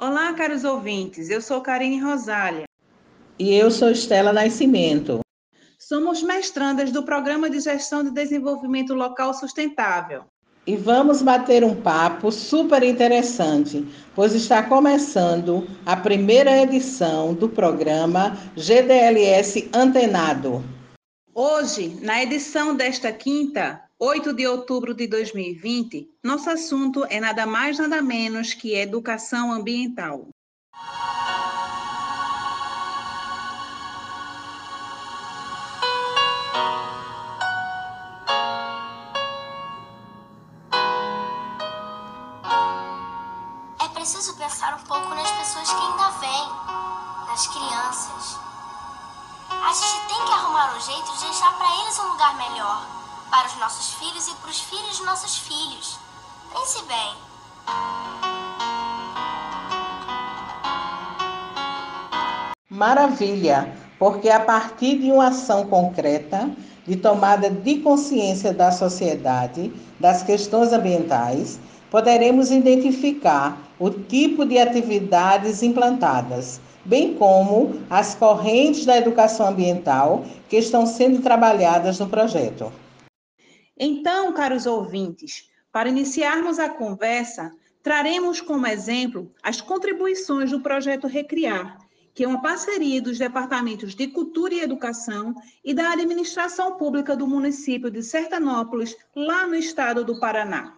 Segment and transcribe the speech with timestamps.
[0.00, 1.28] Olá, caros ouvintes.
[1.28, 2.66] Eu sou Karine Rosália.
[3.36, 5.18] E eu sou Estela Nascimento.
[5.76, 10.22] Somos mestrandas do Programa de Gestão de Desenvolvimento Local Sustentável.
[10.64, 13.84] E vamos bater um papo super interessante,
[14.14, 20.62] pois está começando a primeira edição do programa GDLS Antenado.
[21.34, 27.78] Hoje, na edição desta quinta, 8 de outubro de 2020, nosso assunto é nada mais
[27.78, 30.28] nada menos que educação ambiental.
[43.82, 46.48] É preciso pensar um pouco nas pessoas que ainda vêm,
[47.26, 48.38] nas crianças.
[49.50, 52.97] A gente tem que arrumar um jeito de deixar para eles um lugar melhor,
[53.30, 55.98] para os nossos filhos e para os filhos de nossos filhos.
[56.52, 57.14] Pense bem.
[62.70, 66.50] Maravilha, porque a partir de uma ação concreta
[66.86, 75.62] de tomada de consciência da sociedade das questões ambientais, poderemos identificar o tipo de atividades
[75.62, 82.72] implantadas, bem como as correntes da educação ambiental que estão sendo trabalhadas no projeto.
[83.78, 91.78] Então, caros ouvintes, para iniciarmos a conversa, traremos como exemplo as contribuições do projeto Recriar,
[92.12, 97.28] que é uma parceria dos departamentos de Cultura e Educação e da Administração Pública do
[97.28, 100.74] município de Sertanópolis, lá no estado do Paraná.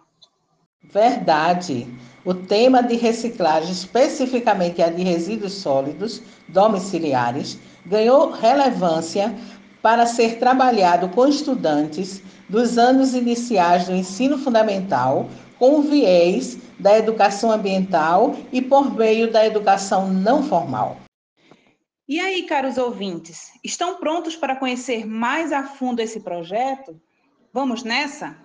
[0.83, 1.87] Verdade.
[2.23, 9.35] O tema de reciclagem, especificamente a de resíduos sólidos domiciliares, ganhou relevância
[9.81, 12.21] para ser trabalhado com estudantes
[12.51, 19.31] dos anos iniciais do ensino fundamental, com o viés da educação ambiental e por meio
[19.31, 20.97] da educação não formal.
[22.09, 26.99] E aí, caros ouvintes, estão prontos para conhecer mais a fundo esse projeto?
[27.53, 28.35] Vamos nessa?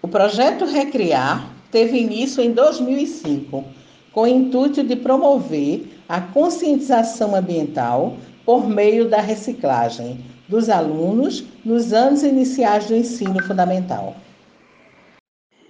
[0.00, 3.62] O projeto Recriar teve início em 2005,
[4.10, 11.92] com o intuito de promover a conscientização ambiental por meio da reciclagem dos alunos nos
[11.92, 14.16] anos iniciais do ensino fundamental.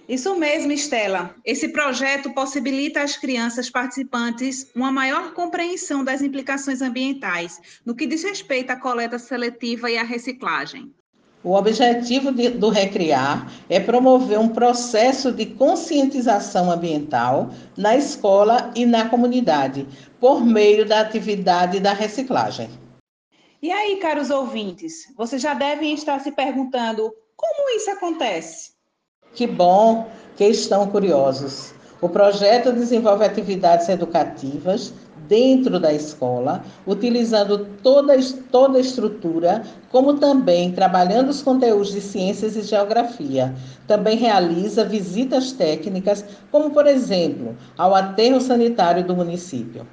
[0.07, 1.33] Isso mesmo, Estela.
[1.43, 8.23] Esse projeto possibilita às crianças participantes uma maior compreensão das implicações ambientais no que diz
[8.23, 10.93] respeito à coleta seletiva e à reciclagem.
[11.45, 18.83] O objetivo de, do Recriar é promover um processo de conscientização ambiental na escola e
[18.83, 19.87] na comunidade,
[20.19, 22.67] por meio da atividade da reciclagem.
[23.61, 28.71] E aí, caros ouvintes, vocês já devem estar se perguntando como isso acontece?
[29.35, 31.75] Que bom que estão curiosos.
[32.01, 34.91] O projeto desenvolve atividades educativas
[35.27, 38.13] dentro da escola, utilizando toda,
[38.51, 43.55] toda a estrutura, como também trabalhando os conteúdos de ciências e geografia.
[43.87, 49.87] Também realiza visitas técnicas, como, por exemplo, ao aterro sanitário do município.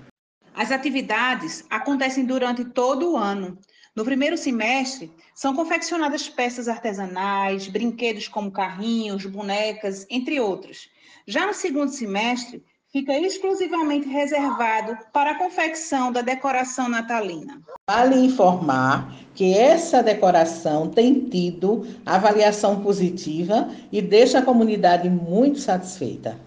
[0.54, 3.59] As atividades acontecem durante todo o ano.
[3.94, 10.88] No primeiro semestre, são confeccionadas peças artesanais, brinquedos como carrinhos, bonecas, entre outros.
[11.26, 17.60] Já no segundo semestre, fica exclusivamente reservado para a confecção da decoração natalina.
[17.88, 26.38] Vale informar que essa decoração tem tido avaliação positiva e deixa a comunidade muito satisfeita.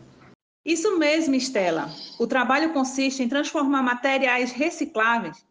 [0.64, 1.90] Isso mesmo, Estela.
[2.20, 5.44] O trabalho consiste em transformar materiais recicláveis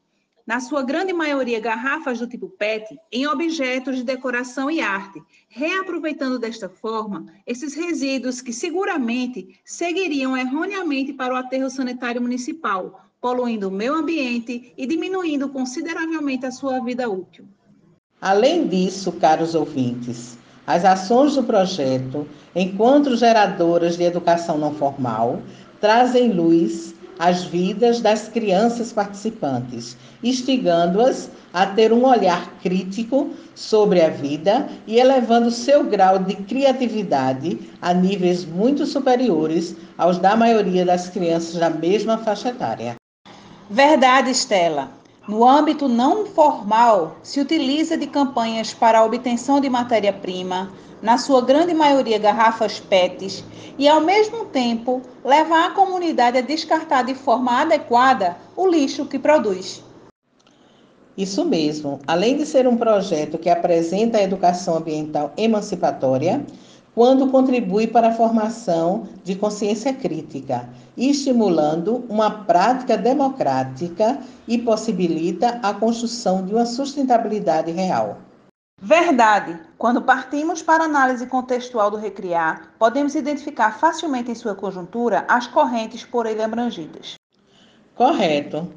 [0.47, 6.39] na sua grande maioria garrafas do tipo PET, em objetos de decoração e arte, reaproveitando
[6.39, 13.73] desta forma esses resíduos que seguramente seguiriam erroneamente para o aterro sanitário municipal, poluindo o
[13.73, 17.47] meio ambiente e diminuindo consideravelmente a sua vida útil.
[18.21, 25.43] Além disso, caros ouvintes, as ações do projeto, enquanto geradoras de educação não formal,
[25.81, 34.09] trazem luz as vidas das crianças participantes, instigando-as a ter um olhar crítico sobre a
[34.09, 41.09] vida e elevando seu grau de criatividade a níveis muito superiores aos da maioria das
[41.09, 42.97] crianças da mesma faixa etária.
[43.71, 45.04] Verdade, Estela.
[45.27, 51.41] No âmbito não formal, se utiliza de campanhas para a obtenção de matéria-prima, na sua
[51.41, 53.43] grande maioria garrafas PETs,
[53.79, 59.19] e ao mesmo tempo levar a comunidade a descartar de forma adequada o lixo que
[59.19, 59.83] produz.
[61.17, 62.01] Isso mesmo.
[62.07, 66.45] Além de ser um projeto que apresenta a educação ambiental emancipatória,
[66.95, 75.75] quando contribui para a formação de consciência crítica, estimulando uma prática democrática e possibilita a
[75.75, 78.19] construção de uma sustentabilidade real.
[78.81, 79.59] Verdade.
[79.79, 85.47] Quando partimos para a análise contextual do recriar, podemos identificar facilmente em sua conjuntura as
[85.47, 87.15] correntes por ele abrangidas.
[87.95, 88.69] Correto.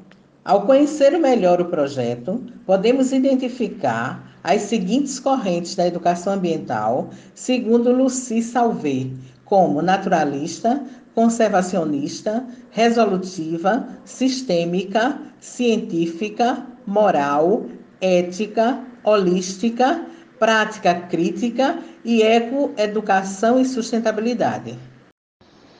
[0.44, 8.42] Ao conhecer melhor o projeto, podemos identificar as seguintes correntes da educação ambiental, segundo Luci
[8.42, 9.06] Salvé,
[9.44, 10.82] como naturalista,
[11.14, 17.66] conservacionista, resolutiva, sistêmica, científica, moral,
[18.00, 20.06] ética, holística,
[20.38, 24.78] prática crítica e ecoeducação e sustentabilidade.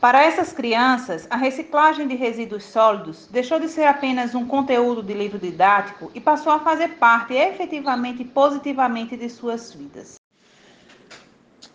[0.00, 5.12] Para essas crianças, a reciclagem de resíduos sólidos deixou de ser apenas um conteúdo de
[5.12, 10.15] livro didático e passou a fazer parte efetivamente e positivamente de suas vidas.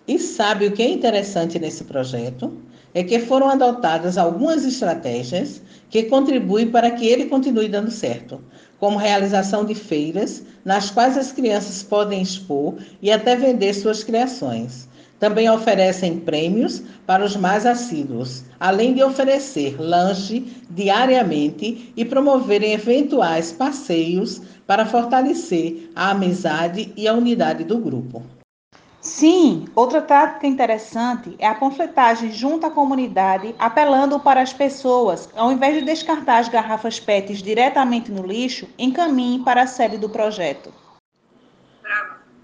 [0.08, 2.58] E sabe o que é interessante nesse projeto?
[2.94, 8.42] É que foram adotadas algumas estratégias que contribuem para que ele continue dando certo,
[8.80, 14.88] como realização de feiras, nas quais as crianças podem expor e até vender suas criações
[15.24, 23.50] também oferecem prêmios para os mais assíduos, além de oferecer lanche diariamente e promoverem eventuais
[23.50, 28.22] passeios para fortalecer a amizade e a unidade do grupo.
[29.00, 35.54] Sim, outra tática interessante é a panfletagem junto à comunidade, apelando para as pessoas, ao
[35.54, 40.82] invés de descartar as garrafas PETs diretamente no lixo, encaminhem para a sede do projeto.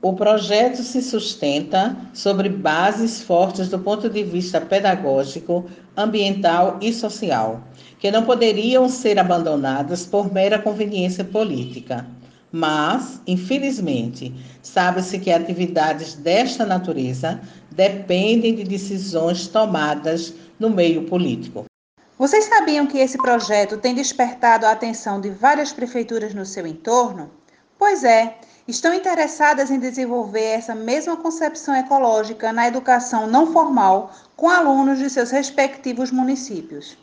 [0.02, 5.66] O projeto se sustenta sobre bases fortes do ponto de vista pedagógico,
[5.96, 7.62] ambiental e social,
[8.00, 12.08] que não poderiam ser abandonadas por mera conveniência política.
[12.50, 21.66] Mas, infelizmente, sabe-se que atividades desta natureza dependem de decisões tomadas no meio político.
[22.18, 27.32] Vocês sabiam que esse projeto tem despertado a atenção de várias prefeituras no seu entorno?
[27.78, 28.36] Pois é,
[28.70, 35.10] estão interessadas em desenvolver essa mesma concepção ecológica na educação não formal com alunos de
[35.10, 36.96] seus respectivos municípios.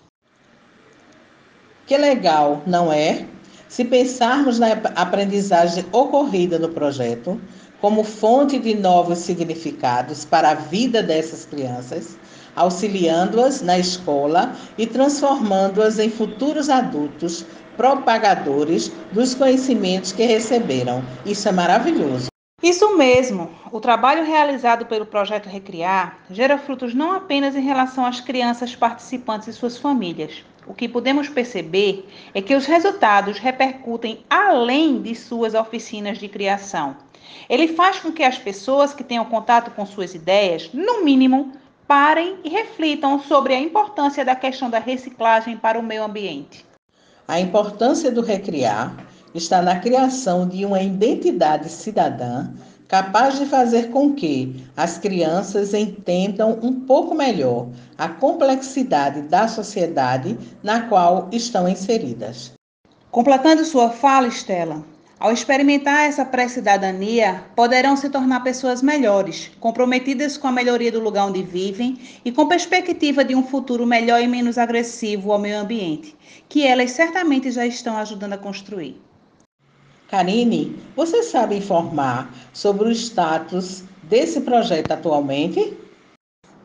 [1.87, 3.27] Que legal, não é?
[3.69, 7.41] Se pensarmos na aprendizagem ocorrida no projeto
[7.81, 12.17] como fonte de novos significados para a vida dessas crianças,
[12.55, 17.45] auxiliando-as na escola e transformando-as em futuros adultos
[17.77, 21.03] propagadores dos conhecimentos que receberam.
[21.25, 22.27] Isso é maravilhoso.
[22.63, 23.51] Isso mesmo.
[23.71, 29.49] O trabalho realizado pelo projeto Recriar gera frutos não apenas em relação às crianças participantes
[29.49, 30.45] e suas famílias.
[30.67, 36.97] O que podemos perceber é que os resultados repercutem além de suas oficinas de criação.
[37.49, 41.53] Ele faz com que as pessoas que tenham contato com suas ideias, no mínimo,
[41.87, 46.66] parem e reflitam sobre a importância da questão da reciclagem para o meio ambiente.
[47.29, 48.95] A importância do recriar
[49.35, 52.49] está na criação de uma identidade cidadã
[52.89, 57.69] capaz de fazer com que as crianças entendam um pouco melhor
[57.99, 62.53] a complexidade da sociedade na qual estão inseridas.
[63.11, 64.85] Completando sua fala, Estela,
[65.19, 71.27] ao experimentar essa pré-cidadania, poderão se tornar pessoas melhores, comprometidas com a melhoria do lugar
[71.27, 76.15] onde vivem e com perspectiva de um futuro melhor e menos agressivo ao meio ambiente,
[76.49, 79.01] que elas certamente já estão ajudando a construir.
[80.09, 85.86] Karine, você sabe informar sobre o status desse projeto atualmente?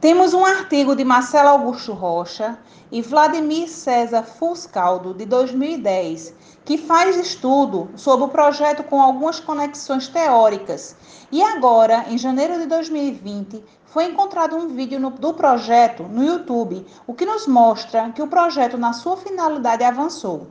[0.02, 2.58] Temos um artigo de Marcelo Augusto Rocha
[2.92, 6.34] e Vladimir César Fuscaldo, de 2010,
[6.66, 10.96] que faz estudo sobre o projeto com algumas conexões teóricas.
[11.32, 16.84] E agora, em janeiro de 2020, foi encontrado um vídeo no, do projeto no YouTube,
[17.06, 20.48] o que nos mostra que o projeto, na sua finalidade, avançou.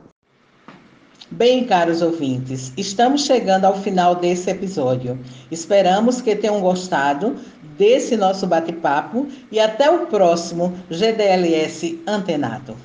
[1.31, 5.17] Bem, caros ouvintes, estamos chegando ao final desse episódio.
[5.49, 7.37] Esperamos que tenham gostado
[7.77, 12.75] desse nosso bate-papo e até o próximo GDLS Antenado.